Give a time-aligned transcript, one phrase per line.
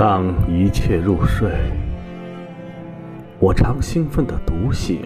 [0.00, 1.50] 当一切入睡，
[3.38, 5.02] 我常兴奋地独醒，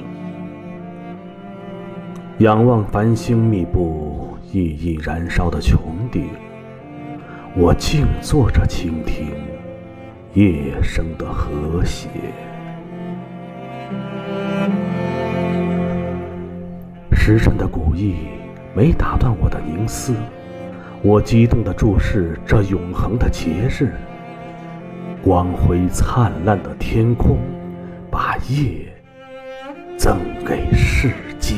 [2.38, 5.79] 仰望繁星密布、熠熠燃烧的穹
[6.12, 6.29] 顶，
[7.57, 9.32] 我静坐着倾听
[10.34, 12.08] 夜声的和谐。
[17.11, 18.14] 时辰的古意
[18.76, 20.14] 没打断我的凝思，
[21.03, 23.92] 我激动地注视这永恒的节日。
[25.24, 27.38] 光辉灿烂的天空，
[28.10, 28.92] 把夜
[29.96, 31.54] 赠给世界。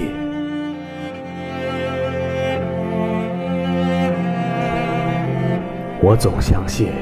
[6.00, 6.92] 我总相信，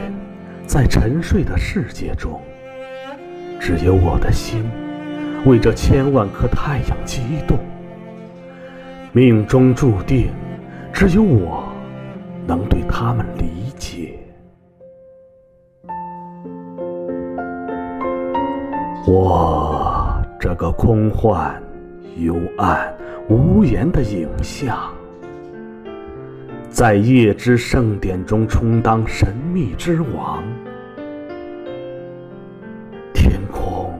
[0.66, 2.40] 在沉睡的世界中，
[3.60, 4.64] 只有我的心
[5.44, 7.58] 为这千万颗太阳激动。
[9.12, 10.30] 命中注定，
[10.94, 11.70] 只有我
[12.46, 14.13] 能对他们理解。
[19.06, 21.62] 我这个空幻、
[22.16, 22.90] 幽暗、
[23.28, 24.78] 无言的影像，
[26.70, 30.42] 在夜之盛典中充当神秘之王。
[33.12, 33.92] 天空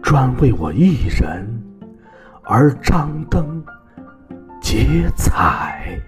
[0.00, 1.46] 专为我一人
[2.44, 3.62] 而张灯
[4.58, 6.00] 结彩。